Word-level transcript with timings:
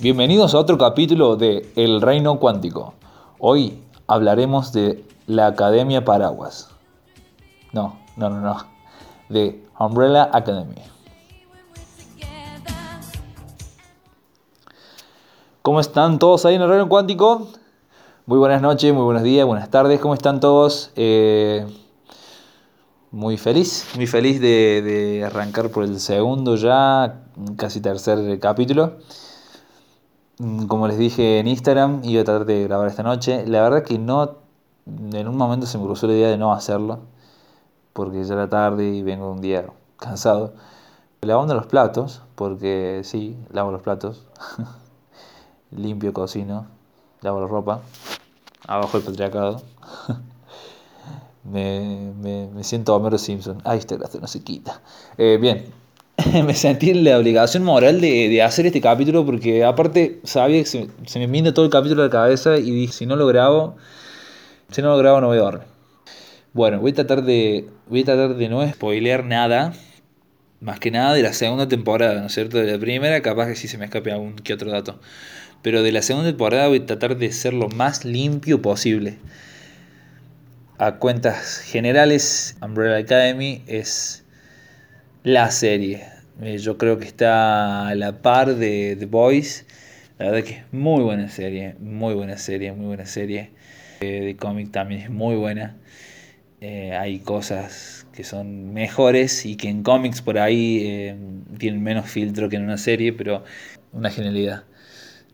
Bienvenidos 0.00 0.54
a 0.54 0.58
otro 0.58 0.78
capítulo 0.78 1.36
de 1.36 1.70
El 1.76 2.00
Reino 2.00 2.38
Cuántico. 2.38 2.94
Hoy 3.38 3.82
hablaremos 4.06 4.72
de 4.72 5.04
la 5.26 5.48
Academia 5.48 6.06
Paraguas. 6.06 6.70
No, 7.74 7.98
no, 8.16 8.30
no, 8.30 8.40
no. 8.40 8.56
De 9.28 9.62
Umbrella 9.78 10.30
Academy. 10.32 10.80
¿Cómo 15.60 15.80
están 15.80 16.18
todos 16.18 16.46
ahí 16.46 16.54
en 16.54 16.62
el 16.62 16.70
Reino 16.70 16.88
Cuántico? 16.88 17.48
Muy 18.24 18.38
buenas 18.38 18.62
noches, 18.62 18.94
muy 18.94 19.04
buenos 19.04 19.22
días, 19.22 19.46
buenas 19.46 19.68
tardes. 19.68 20.00
¿Cómo 20.00 20.14
están 20.14 20.40
todos? 20.40 20.92
Eh, 20.96 21.66
muy 23.10 23.36
feliz, 23.36 23.86
muy 23.96 24.06
feliz 24.06 24.40
de, 24.40 24.80
de 24.80 25.24
arrancar 25.26 25.68
por 25.68 25.84
el 25.84 26.00
segundo 26.00 26.56
ya, 26.56 27.20
casi 27.58 27.82
tercer 27.82 28.40
capítulo. 28.40 28.94
Mm, 30.40 30.66
como 30.68 30.88
les 30.88 30.96
dije 30.96 31.38
en 31.38 31.46
Instagram, 31.48 32.00
iba 32.02 32.22
a 32.22 32.24
tratar 32.24 32.46
de 32.46 32.62
grabar 32.64 32.88
esta 32.88 33.02
noche. 33.02 33.46
La 33.46 33.60
verdad 33.60 33.84
que 33.84 33.98
no, 33.98 34.38
en 34.86 35.28
un 35.28 35.36
momento 35.36 35.66
se 35.66 35.76
me 35.78 35.84
cruzó 35.84 36.06
la 36.06 36.14
idea 36.14 36.28
de 36.28 36.38
no 36.38 36.52
hacerlo, 36.52 37.00
porque 37.92 38.24
ya 38.24 38.34
era 38.34 38.48
tarde 38.48 38.88
y 38.88 39.02
vengo 39.02 39.30
un 39.30 39.42
día 39.42 39.66
cansado. 39.98 40.54
Lavando 41.22 41.54
los 41.54 41.66
platos, 41.66 42.22
porque 42.36 43.02
sí, 43.04 43.36
lavo 43.52 43.70
los 43.72 43.82
platos. 43.82 44.26
Limpio, 45.72 46.12
cocino, 46.14 46.66
lavo 47.20 47.40
la 47.40 47.46
ropa. 47.46 47.82
Abajo 48.66 48.96
el 48.98 49.04
patriarcado. 49.04 49.62
me, 51.44 52.12
me, 52.18 52.48
me, 52.48 52.64
siento 52.64 52.96
Homero 52.96 53.18
Simpson. 53.18 53.62
Este 53.66 53.96
gracia 53.98 54.20
no 54.20 54.26
se 54.26 54.42
quita. 54.42 54.80
Eh, 55.18 55.38
bien, 55.40 55.66
me 56.44 56.54
sentí 56.54 56.90
en 56.90 57.04
la 57.04 57.18
obligación 57.18 57.62
moral 57.62 58.00
de, 58.00 58.28
de, 58.28 58.42
hacer 58.42 58.66
este 58.66 58.80
capítulo 58.80 59.24
porque 59.24 59.64
aparte 59.64 60.20
sabía 60.24 60.60
que 60.60 60.66
se, 60.66 60.88
se, 61.06 61.18
me 61.18 61.26
viene 61.26 61.52
todo 61.52 61.64
el 61.64 61.70
capítulo 61.70 62.02
a 62.02 62.06
la 62.06 62.10
cabeza 62.10 62.58
y 62.58 62.70
dije, 62.70 62.92
si 62.92 63.06
no 63.06 63.16
lo 63.16 63.26
grabo, 63.26 63.76
si 64.70 64.82
no 64.82 64.88
lo 64.88 64.98
grabo 64.98 65.20
no 65.20 65.28
voy 65.28 65.38
a 65.38 65.42
dormir. 65.42 65.66
Bueno, 66.52 66.80
voy 66.80 66.90
a 66.90 66.94
tratar 66.94 67.22
de, 67.22 67.68
voy 67.88 68.02
a 68.02 68.04
tratar 68.04 68.34
de 68.36 68.48
no 68.48 68.66
spoilear 68.68 69.24
nada, 69.24 69.72
más 70.60 70.80
que 70.80 70.90
nada 70.90 71.14
de 71.14 71.22
la 71.22 71.32
segunda 71.32 71.68
temporada, 71.68 72.20
¿no 72.20 72.26
es 72.26 72.34
cierto? 72.34 72.58
De 72.58 72.72
la 72.72 72.78
primera 72.78 73.22
capaz 73.22 73.46
que 73.46 73.56
sí 73.56 73.68
se 73.68 73.78
me 73.78 73.84
escape 73.84 74.10
algún 74.10 74.36
que 74.36 74.52
otro 74.52 74.70
dato. 74.70 75.00
Pero 75.62 75.82
de 75.82 75.92
la 75.92 76.02
segunda 76.02 76.28
temporada 76.28 76.68
voy 76.68 76.78
a 76.78 76.86
tratar 76.86 77.16
de 77.16 77.32
ser 77.32 77.54
lo 77.54 77.68
más 77.68 78.04
limpio 78.04 78.60
posible. 78.62 79.18
A 80.78 80.96
cuentas 80.96 81.58
generales, 81.58 82.56
Umbrella 82.62 82.96
Academy 82.96 83.62
es 83.66 84.24
la 85.22 85.50
serie. 85.50 86.04
Eh, 86.42 86.58
yo 86.58 86.78
creo 86.78 86.98
que 86.98 87.06
está 87.06 87.88
a 87.88 87.94
la 87.94 88.22
par 88.22 88.56
de 88.56 88.96
The 88.98 89.06
Boys. 89.06 89.66
La 90.18 90.26
verdad 90.26 90.44
que 90.44 90.52
es 90.54 90.72
muy 90.72 91.02
buena 91.02 91.28
serie, 91.28 91.76
muy 91.80 92.14
buena 92.14 92.36
serie, 92.38 92.72
muy 92.72 92.86
buena 92.86 93.06
serie. 93.06 93.50
Eh, 94.00 94.20
de 94.20 94.36
cómic 94.36 94.70
también 94.72 95.02
es 95.02 95.10
muy 95.10 95.36
buena. 95.36 95.76
Eh, 96.62 96.94
hay 96.94 97.20
cosas 97.20 98.06
que 98.12 98.24
son 98.24 98.72
mejores 98.74 99.46
y 99.46 99.56
que 99.56 99.68
en 99.68 99.82
cómics 99.82 100.20
por 100.22 100.38
ahí 100.38 100.80
eh, 100.82 101.16
tienen 101.58 101.82
menos 101.82 102.06
filtro 102.10 102.48
que 102.48 102.56
en 102.56 102.64
una 102.64 102.78
serie, 102.78 103.12
pero 103.12 103.44
una 103.92 104.10
genialidad. 104.10 104.64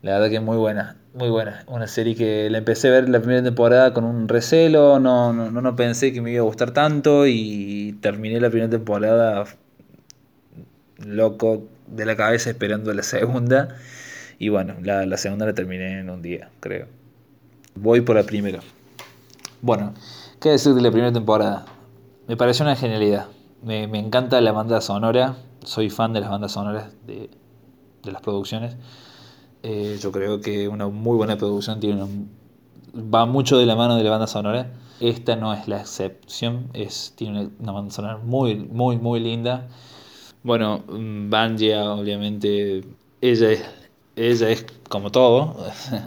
La 0.01 0.13
verdad 0.13 0.29
que 0.29 0.37
es 0.37 0.41
muy 0.41 0.57
buena, 0.57 0.97
muy 1.13 1.29
buena. 1.29 1.65
Una 1.67 1.87
serie 1.87 2.15
que 2.15 2.49
la 2.49 2.59
empecé 2.59 2.89
a 2.89 2.91
ver 2.91 3.09
la 3.09 3.19
primera 3.19 3.43
temporada 3.43 3.93
con 3.93 4.05
un 4.05 4.27
recelo, 4.29 4.99
no, 4.99 5.33
no, 5.33 5.49
no 5.51 5.75
pensé 5.75 6.13
que 6.13 6.21
me 6.21 6.31
iba 6.31 6.41
a 6.41 6.45
gustar 6.45 6.71
tanto 6.71 7.27
y 7.27 7.97
terminé 8.01 8.39
la 8.39 8.49
primera 8.49 8.69
temporada 8.69 9.45
loco 11.05 11.67
de 11.87 12.05
la 12.05 12.15
cabeza 12.15 12.49
esperando 12.49 12.93
la 12.93 13.03
segunda. 13.03 13.75
Y 14.39 14.49
bueno, 14.49 14.75
la, 14.81 15.05
la, 15.05 15.17
segunda 15.17 15.45
la 15.45 15.53
terminé 15.53 15.99
en 15.99 16.09
un 16.09 16.21
día, 16.21 16.49
creo. 16.59 16.87
Voy 17.75 18.01
por 18.01 18.15
la 18.15 18.23
primera. 18.23 18.59
Bueno, 19.61 19.93
¿qué 20.39 20.49
decir 20.49 20.73
de 20.73 20.81
la 20.81 20.91
primera 20.91 21.11
temporada? 21.11 21.65
Me 22.27 22.37
pareció 22.37 22.63
una 22.63 22.75
genialidad. 22.75 23.27
Me, 23.63 23.87
me 23.87 23.99
encanta 23.99 24.39
la 24.41 24.51
banda 24.51 24.81
sonora. 24.81 25.37
Soy 25.63 25.89
fan 25.89 26.13
de 26.13 26.21
las 26.21 26.29
bandas 26.29 26.51
sonoras 26.51 26.93
de, 27.05 27.29
de 28.03 28.11
las 28.11 28.21
producciones. 28.21 28.75
Eh, 29.63 29.97
yo 29.99 30.11
creo 30.11 30.39
que 30.39 30.67
una 30.67 30.87
muy 30.87 31.17
buena 31.17 31.37
producción 31.37 31.79
tiene 31.79 32.05
va 32.95 33.25
mucho 33.25 33.57
de 33.57 33.65
la 33.65 33.75
mano 33.75 33.95
de 33.95 34.03
la 34.03 34.11
banda 34.11 34.27
sonora. 34.27 34.71
Esta 34.99 35.35
no 35.35 35.53
es 35.53 35.67
la 35.67 35.81
excepción. 35.81 36.69
Es, 36.73 37.13
tiene 37.15 37.39
una, 37.39 37.49
una 37.59 37.71
banda 37.71 37.91
sonora 37.91 38.17
muy, 38.17 38.55
muy, 38.55 38.97
muy 38.97 39.19
linda. 39.19 39.67
Bueno, 40.43 40.83
Bangia, 40.87 41.91
obviamente, 41.91 42.83
ella 43.21 43.51
es, 43.51 43.65
ella 44.15 44.49
es 44.49 44.65
como 44.89 45.11
todo. 45.11 45.55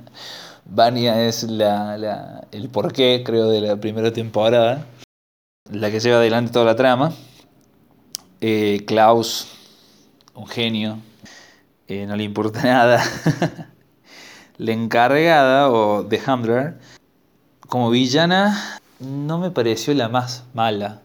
Vania 0.65 1.27
es 1.27 1.43
la, 1.45 1.99
la, 1.99 2.47
el 2.53 2.69
porqué, 2.69 3.23
creo, 3.25 3.49
de 3.49 3.61
la 3.61 3.77
primera 3.77 4.13
temporada. 4.13 4.87
La 5.71 5.91
que 5.91 6.01
lleva 6.01 6.19
adelante 6.19 6.53
toda 6.53 6.65
la 6.65 6.77
trama. 6.77 7.13
Eh, 8.41 8.85
Klaus, 8.87 9.49
un 10.35 10.47
genio. 10.47 10.99
Eh, 11.89 12.07
no 12.07 12.17
le 12.17 12.23
importa 12.23 12.63
nada. 12.65 13.03
la 14.59 14.73
encargada, 14.73 15.71
o 15.71 16.07
The 16.07 16.21
como 17.69 17.91
villana, 17.91 18.79
no 19.01 19.39
me 19.39 19.51
pareció 19.51 19.93
la 19.95 20.09
más 20.09 20.45
mala 20.55 21.03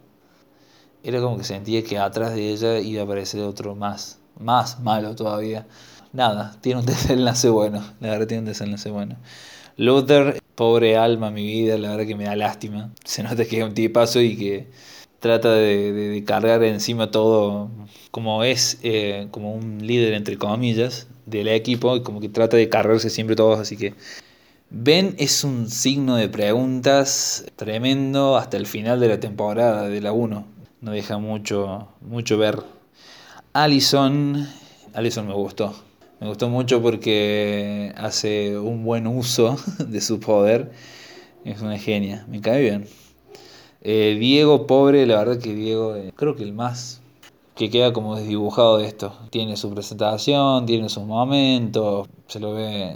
era 1.06 1.22
como 1.22 1.38
que 1.38 1.44
sentía 1.44 1.84
que 1.84 2.00
atrás 2.00 2.34
de 2.34 2.52
ella 2.52 2.80
iba 2.80 3.02
a 3.02 3.06
aparecer 3.06 3.42
otro 3.42 3.76
más, 3.76 4.18
más 4.40 4.80
malo 4.80 5.16
todavía. 5.16 5.68
Nada, 6.14 6.58
tiene 6.62 6.80
un 6.80 6.86
desenlace 6.88 7.50
bueno, 7.50 7.84
la 8.00 8.10
verdad 8.10 8.28
tiene 8.28 8.40
un 8.40 8.48
desenlace 8.48 8.90
bueno. 8.90 9.16
Luther, 9.78 10.42
pobre 10.56 10.98
alma, 10.98 11.30
mi 11.30 11.46
vida, 11.46 11.78
la 11.78 11.92
verdad 11.92 12.08
que 12.08 12.16
me 12.16 12.24
da 12.24 12.36
lástima. 12.36 12.92
Se 13.04 13.22
nota 13.22 13.46
que 13.46 13.60
es 13.60 13.64
un 13.64 13.76
tipazo 13.76 14.20
y 14.20 14.36
que 14.36 14.68
trata 15.20 15.52
de, 15.52 15.92
de, 15.94 16.24
cargar 16.24 16.64
encima 16.64 17.12
todo, 17.12 17.70
como 18.10 18.44
es 18.44 18.80
eh, 18.82 19.28
como 19.32 19.54
un 19.54 19.86
líder 19.86 20.14
entre 20.14 20.38
comillas 20.38 21.08
del 21.28 21.50
equipo, 21.50 21.96
y 21.96 22.02
como 22.02 22.20
que 22.20 22.30
trata 22.30 22.58
de 22.58 22.70
cargarse 22.70 23.10
siempre 23.10 23.36
todos, 23.36 23.60
así 23.60 23.78
que 23.78 23.94
Ben 24.70 25.16
es 25.20 25.44
un 25.44 25.70
signo 25.70 26.16
de 26.16 26.30
preguntas 26.30 27.46
tremendo 27.56 28.38
hasta 28.38 28.58
el 28.58 28.66
final 28.66 29.00
de 29.00 29.08
la 29.10 29.20
temporada 29.20 29.88
de 29.90 30.02
la 30.02 30.12
1 30.12 30.55
no 30.82 30.92
deja 30.92 31.18
mucho, 31.18 31.88
mucho 32.02 32.38
ver. 32.38 32.64
Allison, 33.54 34.48
Allison 34.94 35.28
me 35.28 35.34
gustó. 35.34 35.74
Me 36.20 36.28
gustó 36.28 36.50
mucho 36.50 36.82
porque 36.82 37.94
hace 37.98 38.58
un 38.58 38.84
buen 38.84 39.08
uso 39.08 39.58
de 39.88 40.02
su 40.02 40.20
poder. 40.20 40.72
Es 41.44 41.62
una 41.62 41.78
genia, 41.78 42.26
me 42.28 42.42
cae 42.42 42.62
bien. 42.62 42.88
Eh, 43.82 44.18
Diego, 44.20 44.66
pobre, 44.66 45.06
la 45.06 45.18
verdad 45.18 45.38
que 45.38 45.54
Diego, 45.54 45.96
eh, 45.96 46.12
creo 46.16 46.36
que 46.36 46.44
el 46.44 46.54
más 46.54 47.02
que 47.56 47.70
queda 47.70 47.94
como 47.94 48.16
desdibujado 48.16 48.78
de 48.78 48.88
esto. 48.88 49.14
Tiene 49.30 49.56
su 49.58 49.74
presentación, 49.74 50.66
tiene 50.66 50.90
sus 50.90 51.04
momentos, 51.04 52.08
se 52.28 52.40
lo 52.40 52.54
ve 52.54 52.96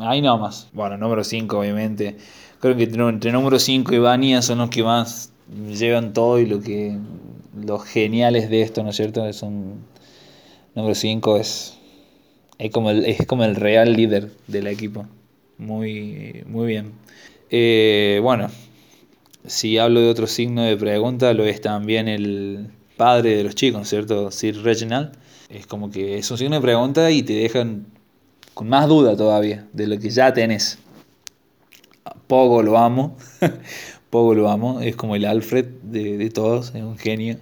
ahí 0.00 0.22
nomás. 0.22 0.68
Bueno, 0.72 0.96
número 0.96 1.24
5 1.24 1.58
obviamente. 1.58 2.16
Creo 2.60 2.76
que 2.76 2.84
entre 2.84 3.32
número 3.32 3.58
5 3.58 3.94
y 3.94 3.98
Vania 3.98 4.42
son 4.42 4.58
los 4.58 4.70
que 4.70 4.82
más 4.82 5.33
llevan 5.68 6.12
todo 6.12 6.38
y 6.38 6.46
lo 6.46 6.60
que 6.60 6.96
los 7.54 7.84
geniales 7.84 8.50
de 8.50 8.62
esto, 8.62 8.82
¿no 8.82 8.90
es 8.90 8.96
cierto? 8.96 9.26
Es 9.26 9.42
un 9.42 9.84
número 10.74 10.94
5 10.94 11.36
es 11.36 11.78
es 12.58 12.70
como 12.70 12.90
el 12.90 13.04
es 13.06 13.26
como 13.26 13.44
el 13.44 13.56
real 13.56 13.94
líder 13.94 14.30
del 14.46 14.66
equipo. 14.66 15.06
Muy 15.58 16.42
muy 16.46 16.66
bien. 16.66 16.92
Eh, 17.50 18.20
bueno, 18.22 18.48
si 19.46 19.78
hablo 19.78 20.00
de 20.00 20.08
otro 20.08 20.26
signo 20.26 20.62
de 20.62 20.76
pregunta, 20.76 21.32
lo 21.34 21.44
es 21.44 21.60
también 21.60 22.08
el 22.08 22.70
padre 22.96 23.36
de 23.36 23.44
los 23.44 23.54
chicos, 23.54 23.88
¿cierto? 23.88 24.30
Sir 24.30 24.62
Reginald. 24.62 25.12
Es 25.48 25.66
como 25.66 25.90
que 25.90 26.18
es 26.18 26.30
un 26.30 26.38
signo 26.38 26.56
de 26.56 26.62
pregunta 26.62 27.10
y 27.10 27.22
te 27.22 27.34
dejan 27.34 27.86
con 28.54 28.68
más 28.68 28.88
duda 28.88 29.16
todavía 29.16 29.66
de 29.72 29.86
lo 29.86 29.98
que 29.98 30.10
ya 30.10 30.32
tenés. 30.32 30.78
Poco 32.26 32.62
lo 32.62 32.78
amo, 32.78 33.16
poco 34.14 34.32
lo 34.32 34.48
amo, 34.48 34.80
es 34.80 34.94
como 34.94 35.16
el 35.16 35.24
Alfred 35.24 35.64
de, 35.82 36.16
de 36.16 36.30
todos, 36.30 36.68
es 36.68 36.82
un 36.82 36.96
genio. 36.96 37.36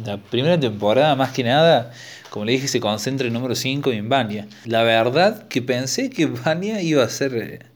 La 0.00 0.18
primera 0.18 0.58
temporada, 0.58 1.16
más 1.16 1.32
que 1.32 1.42
nada, 1.42 1.90
como 2.30 2.44
le 2.44 2.52
dije, 2.52 2.68
se 2.68 2.78
concentra 2.78 3.26
en 3.26 3.32
número 3.32 3.56
5 3.56 3.92
y 3.92 3.96
en 3.96 4.08
Vania. 4.08 4.46
La 4.66 4.84
verdad 4.84 5.48
que 5.48 5.62
pensé 5.62 6.10
que 6.10 6.26
Vania 6.26 6.80
iba 6.80 7.02
a 7.02 7.08
ser 7.08 7.72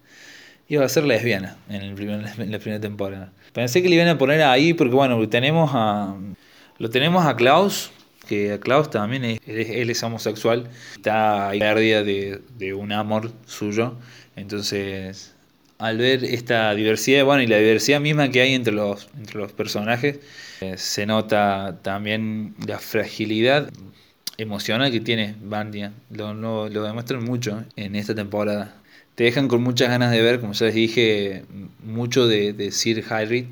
iba 0.69 0.85
a 0.85 0.89
ser 0.89 1.05
lesbiana 1.06 1.56
en, 1.69 1.83
el 1.83 1.95
primer, 1.95 2.25
en 2.39 2.53
la 2.53 2.61
primera 2.61 2.81
temporada. 2.81 3.33
Pensé 3.53 3.83
que 3.83 3.89
le 3.89 3.97
iban 3.97 4.06
a 4.06 4.17
poner 4.17 4.43
ahí 4.43 4.75
porque 4.75 4.95
bueno, 4.95 5.29
tenemos 5.29 5.73
a 5.75 6.15
lo 6.79 6.91
tenemos 6.91 7.27
a 7.27 7.35
Klaus, 7.35 7.91
que 8.29 8.53
a 8.53 8.61
Klaus 8.61 8.91
también 8.91 9.25
es, 9.25 9.41
él 9.45 9.91
es 9.91 10.00
homosexual, 10.05 10.69
está 10.95 11.49
ahí 11.49 11.59
pérdida 11.59 12.05
de, 12.05 12.43
de 12.56 12.75
un 12.75 12.93
amor 12.93 13.33
suyo, 13.45 13.97
entonces 14.37 15.35
al 15.79 15.99
ver 15.99 16.25
esta 16.25 16.75
diversidad, 16.75 17.25
bueno, 17.25 17.43
y 17.43 17.47
la 17.47 17.59
diversidad 17.59 18.01
misma 18.01 18.31
que 18.31 18.41
hay 18.41 18.55
entre 18.55 18.73
los, 18.73 19.09
entre 19.17 19.39
los 19.39 19.53
personajes, 19.53 20.19
eh, 20.61 20.75
se 20.77 21.07
nota 21.07 21.79
también 21.83 22.55
la 22.67 22.79
fragilidad 22.79 23.71
emocional 24.37 24.91
que 24.91 25.01
tiene 25.01 25.37
Bandia. 25.41 25.93
Lo, 26.11 26.35
lo, 26.35 26.69
lo 26.69 26.83
demuestran 26.83 27.25
mucho 27.25 27.65
en 27.77 27.97
esta 27.97 28.15
temporada. 28.15 28.75
Te 29.15 29.25
dejan 29.25 29.49
con 29.49 29.63
muchas 29.63 29.89
ganas 29.89 30.11
de 30.11 30.23
ver, 30.23 30.41
como 30.41 30.53
ya 30.53 30.67
les 30.67 30.75
dije, 30.75 31.45
mucho 31.83 32.27
de, 32.27 32.53
de 32.53 32.71
Sir 32.71 33.05
Harry, 33.11 33.49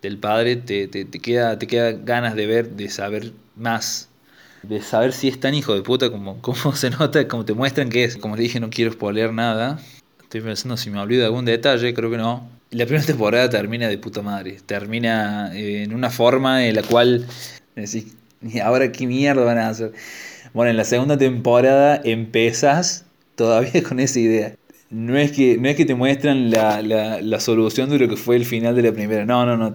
del 0.00 0.18
padre, 0.18 0.56
te, 0.56 0.88
te, 0.88 1.04
te, 1.04 1.18
queda, 1.18 1.58
te 1.58 1.66
queda 1.66 1.92
ganas 1.92 2.34
de 2.34 2.46
ver, 2.46 2.70
de 2.70 2.88
saber 2.88 3.32
más. 3.56 4.08
De 4.62 4.80
saber 4.80 5.12
si 5.12 5.28
es 5.28 5.40
tan 5.40 5.54
hijo 5.54 5.74
de 5.74 5.82
puta 5.82 6.10
como, 6.10 6.38
como 6.42 6.74
se 6.74 6.90
nota, 6.90 7.26
como 7.28 7.44
te 7.44 7.54
muestran 7.54 7.88
que 7.88 8.04
es. 8.04 8.16
Como 8.16 8.36
les 8.36 8.44
dije, 8.44 8.60
no 8.60 8.70
quiero 8.70 8.92
spoiler 8.92 9.32
nada. 9.32 9.78
Estoy 10.32 10.48
pensando 10.48 10.78
si 10.78 10.88
me 10.88 10.98
olvido 10.98 11.20
de 11.20 11.26
algún 11.26 11.44
detalle, 11.44 11.92
creo 11.92 12.10
que 12.10 12.16
no. 12.16 12.48
La 12.70 12.86
primera 12.86 13.04
temporada 13.04 13.50
termina 13.50 13.86
de 13.86 13.98
puta 13.98 14.22
madre. 14.22 14.56
Termina 14.64 15.54
eh, 15.54 15.82
en 15.82 15.92
una 15.94 16.08
forma 16.08 16.64
en 16.66 16.74
la 16.74 16.82
cual 16.82 17.26
decís, 17.76 18.16
¿y 18.40 18.58
ahora 18.60 18.90
qué 18.92 19.06
mierda 19.06 19.44
van 19.44 19.58
a 19.58 19.68
hacer? 19.68 19.92
Bueno, 20.54 20.70
en 20.70 20.78
la 20.78 20.86
segunda 20.86 21.18
temporada 21.18 22.00
empezas 22.02 23.04
todavía 23.34 23.82
con 23.86 24.00
esa 24.00 24.20
idea. 24.20 24.54
No 24.88 25.18
es 25.18 25.32
que, 25.32 25.58
no 25.58 25.68
es 25.68 25.76
que 25.76 25.84
te 25.84 25.94
muestran 25.94 26.50
la, 26.50 26.80
la, 26.80 27.20
la 27.20 27.38
solución 27.38 27.90
de 27.90 27.98
lo 27.98 28.08
que 28.08 28.16
fue 28.16 28.36
el 28.36 28.46
final 28.46 28.74
de 28.74 28.84
la 28.84 28.92
primera. 28.92 29.26
No, 29.26 29.44
no, 29.44 29.58
no. 29.58 29.74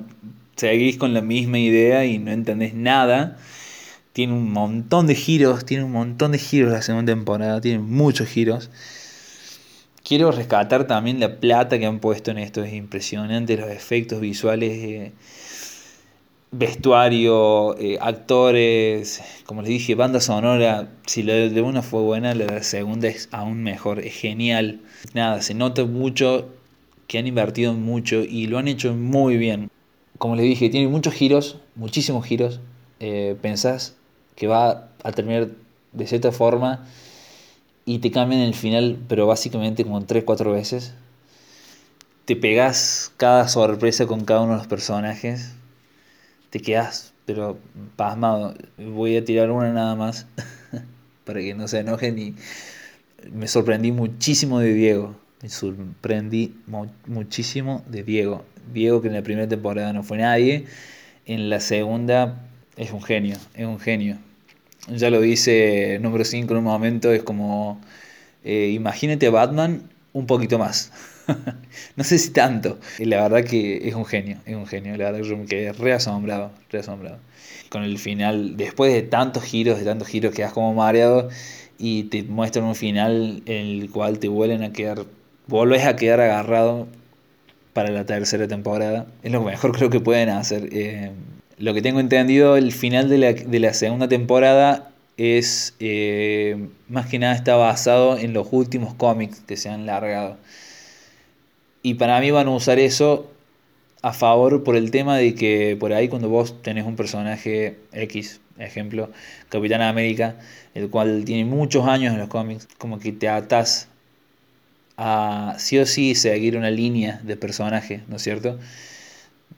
Seguís 0.56 0.98
con 0.98 1.14
la 1.14 1.22
misma 1.22 1.60
idea 1.60 2.04
y 2.04 2.18
no 2.18 2.32
entendés 2.32 2.74
nada. 2.74 3.38
Tiene 4.12 4.34
un 4.34 4.52
montón 4.52 5.06
de 5.06 5.14
giros, 5.14 5.66
tiene 5.66 5.84
un 5.84 5.92
montón 5.92 6.32
de 6.32 6.40
giros 6.40 6.72
la 6.72 6.82
segunda 6.82 7.14
temporada, 7.14 7.62
tiene 7.62 7.78
muchos 7.78 8.28
giros. 8.28 8.72
Quiero 10.08 10.32
rescatar 10.32 10.88
también 10.88 11.20
la 11.20 11.38
plata 11.38 11.78
que 11.80 11.86
han 11.86 12.00
puesto 12.00 12.32
en 12.32 12.38
esto, 12.38 12.64
es 12.64 12.72
impresionante 12.72 13.58
los 13.58 13.70
efectos 13.70 14.22
visuales, 14.22 15.12
vestuario, 16.50 17.78
eh, 17.78 17.98
actores, 18.00 19.22
como 19.46 19.64
les 19.64 19.68
dije, 19.68 19.96
banda 19.96 20.22
sonora. 20.22 20.88
Si 21.06 21.24
la 21.24 21.34
de 21.34 21.62
una 21.62 21.82
fue 21.82 22.04
buena, 22.04 22.34
la 22.36 22.46
de 22.46 22.54
la 22.54 22.64
segunda 22.64 23.10
es 23.10 23.28
aún 23.34 23.64
mejor, 23.64 24.00
es 24.00 24.14
genial. 24.14 24.80
Nada, 25.14 25.42
se 25.42 25.54
nota 25.54 25.84
mucho 25.84 26.48
que 27.08 27.18
han 27.18 27.28
invertido 27.28 27.74
mucho 27.74 28.24
y 28.24 28.48
lo 28.48 28.60
han 28.60 28.70
hecho 28.70 28.94
muy 28.94 29.36
bien. 29.36 29.70
Como 30.18 30.38
les 30.38 30.46
dije, 30.46 30.70
tiene 30.70 30.88
muchos 30.88 31.16
giros, 31.16 31.58
muchísimos 31.76 32.26
giros. 32.26 32.62
Eh, 33.02 33.36
pensás 33.42 33.98
que 34.38 34.48
va 34.48 34.88
a 35.04 35.12
terminar 35.12 35.50
de 35.92 36.08
cierta 36.08 36.32
forma 36.32 36.88
y 37.88 38.00
te 38.00 38.12
cambian 38.12 38.42
el 38.42 38.54
final, 38.54 39.00
pero 39.08 39.28
básicamente 39.28 39.86
como 39.86 40.02
3-4 40.02 40.52
veces. 40.52 40.94
Te 42.26 42.36
pegas 42.36 43.14
cada 43.16 43.48
sorpresa 43.48 44.06
con 44.06 44.26
cada 44.26 44.42
uno 44.42 44.52
de 44.52 44.58
los 44.58 44.68
personajes. 44.68 45.54
Te 46.50 46.60
quedas, 46.60 47.14
pero 47.26 47.58
pasmado. 47.96 48.54
Voy 48.78 49.16
a 49.16 49.24
tirar 49.24 49.52
una 49.52 49.72
nada 49.72 49.96
más 49.96 50.28
para 51.24 51.40
que 51.40 51.54
no 51.56 51.70
se 51.70 51.80
enojen. 51.80 52.20
Y 52.20 52.36
me 53.32 53.48
sorprendí 53.48 53.94
muchísimo 53.94 54.60
de 54.60 54.74
Diego. 54.74 55.16
Me 55.42 55.48
sorprendí 55.48 56.60
muchísimo 57.06 57.86
de 57.88 58.04
Diego. 58.04 58.44
Diego 58.74 59.02
que 59.02 59.08
en 59.08 59.14
la 59.14 59.24
primera 59.24 59.48
temporada 59.48 59.94
no 59.94 60.04
fue 60.04 60.18
nadie. 60.18 60.66
En 61.26 61.50
la 61.50 61.62
segunda 61.62 62.50
es 62.76 62.92
un 62.92 63.02
genio, 63.02 63.38
es 63.54 63.66
un 63.66 63.80
genio 63.80 64.18
ya 64.88 65.10
lo 65.10 65.22
dice 65.22 66.00
número 66.02 66.24
5 66.26 66.54
en 66.54 66.58
un 66.60 66.64
momento, 66.64 67.12
es 67.12 67.24
como, 67.24 67.80
eh, 68.44 68.72
imagínate 68.74 69.28
a 69.28 69.32
Batman 69.32 69.84
un 70.14 70.26
poquito 70.28 70.58
más. 70.60 70.92
no 71.96 72.04
sé 72.04 72.18
si 72.18 72.32
tanto. 72.32 72.80
Y 73.00 73.06
la 73.06 73.22
verdad 73.22 73.44
que 73.44 73.88
es 73.88 73.96
un 73.96 74.06
genio, 74.06 74.38
es 74.46 74.56
un 74.56 74.66
genio. 74.68 74.98
La 74.98 75.06
verdad 75.06 75.22
que 75.22 75.30
yo 75.30 75.38
me 75.38 75.46
quedé 75.46 75.74
re 75.74 75.94
asombrado, 75.94 76.52
re 76.72 76.80
asombrado. 76.80 77.20
Con 77.70 77.84
el 77.84 77.98
final, 78.00 78.58
después 78.58 78.94
de 78.94 79.04
tantos 79.04 79.44
giros, 79.44 79.80
de 79.80 79.86
tantos 79.86 80.08
giros, 80.08 80.34
quedas 80.34 80.54
como 80.54 80.74
mareado 80.74 81.30
y 81.78 82.04
te 82.04 82.24
muestran 82.24 82.66
un 82.66 82.76
final 82.76 83.44
en 83.46 83.82
el 83.82 83.92
cual 83.92 84.20
te 84.20 84.30
vuelven 84.30 84.64
a 84.64 84.74
quedar, 84.74 85.06
vuelves 85.48 85.86
a 85.86 85.96
quedar 85.96 86.22
agarrado 86.22 86.88
para 87.74 87.92
la 87.92 88.06
tercera 88.06 88.48
temporada. 88.48 89.08
Es 89.24 89.32
lo 89.32 89.44
mejor 89.44 89.72
creo 89.74 89.90
que 89.90 90.00
pueden 90.00 90.30
hacer. 90.30 90.70
Eh, 90.72 91.12
lo 91.58 91.74
que 91.74 91.82
tengo 91.82 92.00
entendido, 92.00 92.56
el 92.56 92.72
final 92.72 93.10
de 93.10 93.18
la, 93.18 93.34
de 93.34 93.60
la 93.60 93.74
segunda 93.74 94.08
temporada 94.08 94.92
es 95.18 95.74
eh, 95.80 96.68
más 96.88 97.08
que 97.08 97.18
nada 97.20 97.34
está 97.34 97.56
basado 97.56 98.18
en 98.18 98.34
los 98.34 98.48
últimos 98.52 98.94
cómics 98.94 99.42
que 99.42 99.58
se 99.58 99.70
han 99.70 99.86
largado. 99.86 100.38
Y 101.82 101.96
para 101.96 102.20
mí 102.20 102.32
van 102.32 102.48
a 102.48 102.52
usar 102.52 102.80
eso 102.80 103.32
a 104.04 104.14
favor 104.14 104.64
por 104.64 104.76
el 104.76 104.92
tema 104.92 105.18
de 105.18 105.34
que 105.34 105.76
por 105.80 105.94
ahí 105.94 106.08
cuando 106.08 106.30
vos 106.30 106.62
tenés 106.62 106.86
un 106.86 106.96
personaje 106.96 107.80
X, 107.92 108.40
ejemplo, 108.60 109.10
Capitán 109.50 109.82
América, 109.82 110.36
el 110.76 110.90
cual 110.90 111.26
tiene 111.26 111.46
muchos 111.46 111.88
años 111.88 112.14
en 112.14 112.20
los 112.20 112.30
cómics, 112.30 112.68
como 112.78 113.00
que 113.00 113.12
te 113.12 113.28
atás 113.28 113.88
a 114.98 115.56
sí 115.58 115.80
o 115.80 115.86
sí 115.86 116.14
seguir 116.14 116.58
una 116.58 116.70
línea 116.70 117.20
de 117.24 117.38
personaje, 117.38 118.04
¿no 118.08 118.18
es 118.18 118.22
cierto? 118.24 118.60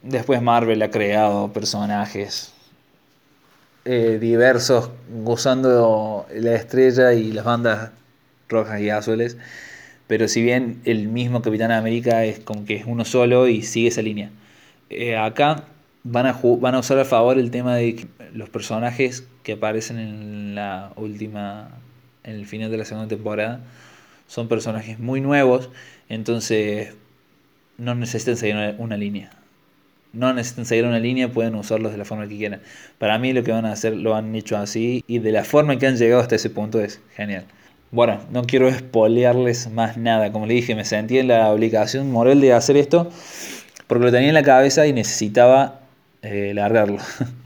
Después 0.02 0.42
Marvel 0.42 0.82
ha 0.82 0.92
creado 0.92 1.52
personajes 1.52 2.54
eh, 3.86 4.18
diversos 4.20 4.92
usando 5.26 6.26
la 6.34 6.56
estrella 6.56 7.14
y 7.14 7.32
las 7.32 7.44
bandas 7.44 7.92
rojas 8.48 8.82
y 8.82 8.90
azules. 8.90 9.38
Pero 10.08 10.28
si 10.28 10.42
bien 10.42 10.82
el 10.86 11.08
mismo 11.08 11.42
Capitán 11.42 11.72
América 11.72 12.24
es 12.26 12.40
como 12.40 12.66
que 12.66 12.76
es 12.76 12.86
uno 12.86 13.06
solo 13.06 13.48
y 13.48 13.62
sigue 13.62 13.90
esa 13.90 14.02
línea. 14.02 14.32
Eh, 14.90 15.18
acá 15.18 15.66
van 16.04 16.26
a, 16.28 16.40
van 16.60 16.76
a 16.76 16.80
usar 16.80 17.00
a 17.00 17.06
favor 17.06 17.38
el 17.38 17.52
tema 17.52 17.76
de 17.76 17.96
que 17.96 18.08
los 18.34 18.50
personajes 18.50 19.28
que 19.44 19.54
aparecen 19.54 20.00
en 20.00 20.56
la 20.56 20.92
última, 20.96 21.70
en 22.24 22.36
el 22.36 22.46
final 22.46 22.72
de 22.72 22.78
la 22.78 22.86
segunda 22.86 23.08
temporada, 23.08 23.62
son 24.28 24.48
personajes 24.48 25.00
muy 25.00 25.22
nuevos, 25.22 25.70
entonces 26.10 26.94
no 27.78 27.96
necesitan 27.96 28.38
seguir 28.38 28.76
una 28.78 28.98
línea 28.98 29.32
no 30.14 30.34
necesitan 30.34 30.66
seguir 30.66 30.86
una 30.86 31.00
línea, 31.00 31.32
pueden 31.32 31.56
usarlos 31.56 31.92
de 31.92 31.98
la 31.98 32.06
forma 32.06 32.28
que 32.28 32.38
quieran. 32.38 32.62
Para 32.98 33.18
mí 33.20 33.34
lo 33.34 33.44
que 33.44 33.52
van 33.52 33.66
a 33.66 33.72
hacer 33.72 33.96
lo 33.96 34.16
han 34.16 34.36
hecho 34.36 34.58
así 34.58 35.04
y 35.08 35.20
de 35.20 35.32
la 35.32 35.44
forma 35.44 35.74
en 35.74 35.80
que 35.80 35.88
han 35.88 35.98
llegado 35.98 36.22
hasta 36.22 36.36
ese 36.36 36.50
punto 36.50 36.82
es 36.82 37.00
genial. 37.16 37.46
Bueno, 37.92 38.20
no 38.32 38.44
quiero 38.44 38.68
espolearles 38.68 39.70
más 39.72 39.98
nada. 39.98 40.32
Como 40.32 40.46
les 40.46 40.58
dije, 40.58 40.76
me 40.76 40.86
sentí 40.86 41.18
en 41.18 41.28
la 41.28 41.50
obligación 41.50 42.12
moral 42.12 42.40
de 42.42 42.54
hacer 42.54 42.78
esto 42.78 43.12
porque 43.88 44.06
lo 44.06 44.12
tenía 44.12 44.30
en 44.30 44.36
la 44.36 44.44
cabeza 44.44 44.86
y 44.86 44.94
necesitaba 44.94 45.80
eh, 46.22 46.52
largarlo. 46.54 47.00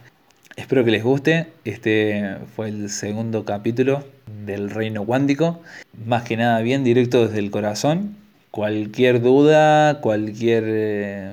Espero 0.57 0.83
que 0.83 0.91
les 0.91 1.03
guste. 1.03 1.47
Este 1.63 2.35
fue 2.55 2.67
el 2.69 2.89
segundo 2.89 3.45
capítulo 3.45 4.03
del 4.45 4.69
Reino 4.69 5.05
Cuántico. 5.05 5.61
Más 6.05 6.23
que 6.23 6.37
nada 6.37 6.59
bien 6.61 6.83
directo 6.83 7.25
desde 7.25 7.39
el 7.39 7.49
corazón. 7.49 8.17
Cualquier 8.51 9.21
duda, 9.21 10.01
cualquier... 10.01 10.63
Eh, 10.67 11.31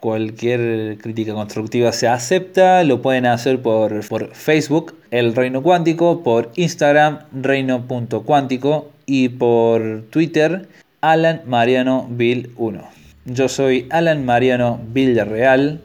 Cualquier 0.00 0.96
crítica 0.98 1.34
constructiva 1.34 1.90
se 1.90 2.06
acepta, 2.06 2.84
lo 2.84 3.02
pueden 3.02 3.26
hacer 3.26 3.60
por, 3.60 4.06
por 4.06 4.32
Facebook, 4.32 4.94
El 5.10 5.34
Reino 5.34 5.60
Cuántico, 5.60 6.22
por 6.22 6.52
Instagram, 6.54 7.24
reino.cuántico 7.32 8.92
y 9.06 9.28
por 9.30 10.02
Twitter, 10.10 10.68
Alan 11.00 11.42
Mariano 11.46 12.06
Bill 12.08 12.52
1. 12.56 12.80
Yo 13.24 13.48
soy 13.48 13.88
Alan 13.90 14.24
Mariano 14.24 14.78
Villarreal, 14.92 15.80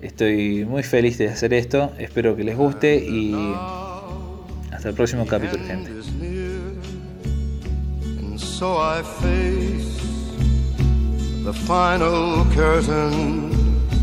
estoy 0.00 0.64
muy 0.64 0.84
feliz 0.84 1.18
de 1.18 1.30
hacer 1.30 1.52
esto, 1.52 1.90
espero 1.98 2.36
que 2.36 2.44
les 2.44 2.56
guste 2.56 3.04
y 3.04 3.34
hasta 4.70 4.90
el 4.90 4.94
próximo 4.94 5.26
capítulo, 5.26 5.64
gente. 5.64 5.90